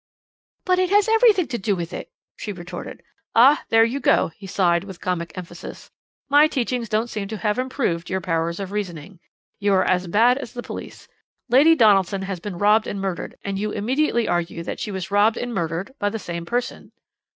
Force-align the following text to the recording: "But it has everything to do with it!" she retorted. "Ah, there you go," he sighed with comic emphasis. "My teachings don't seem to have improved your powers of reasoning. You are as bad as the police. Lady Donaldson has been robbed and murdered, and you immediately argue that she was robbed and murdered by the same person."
"But 0.65 0.79
it 0.79 0.89
has 0.89 1.07
everything 1.07 1.45
to 1.49 1.59
do 1.59 1.75
with 1.75 1.93
it!" 1.93 2.09
she 2.35 2.51
retorted. 2.51 3.03
"Ah, 3.35 3.65
there 3.69 3.83
you 3.85 3.99
go," 3.99 4.29
he 4.29 4.47
sighed 4.47 4.83
with 4.83 4.99
comic 4.99 5.31
emphasis. 5.37 5.91
"My 6.27 6.47
teachings 6.47 6.89
don't 6.89 7.05
seem 7.07 7.27
to 7.27 7.37
have 7.37 7.59
improved 7.59 8.09
your 8.09 8.19
powers 8.19 8.59
of 8.59 8.71
reasoning. 8.71 9.19
You 9.59 9.73
are 9.75 9.83
as 9.85 10.07
bad 10.07 10.39
as 10.39 10.53
the 10.53 10.63
police. 10.63 11.07
Lady 11.49 11.75
Donaldson 11.75 12.23
has 12.23 12.39
been 12.39 12.57
robbed 12.57 12.87
and 12.87 12.99
murdered, 12.99 13.37
and 13.43 13.59
you 13.59 13.69
immediately 13.69 14.27
argue 14.27 14.63
that 14.63 14.79
she 14.79 14.89
was 14.89 15.11
robbed 15.11 15.37
and 15.37 15.53
murdered 15.53 15.93
by 15.99 16.09
the 16.09 16.17
same 16.17 16.47
person." 16.47 16.93